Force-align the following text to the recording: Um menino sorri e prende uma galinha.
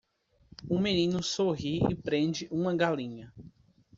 Um 0.67 0.79
menino 0.79 1.21
sorri 1.21 1.79
e 1.87 1.95
prende 1.95 2.47
uma 2.49 2.75
galinha. 2.75 3.31